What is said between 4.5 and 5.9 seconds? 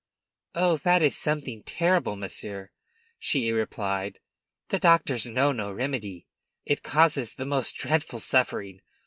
"The doctors know no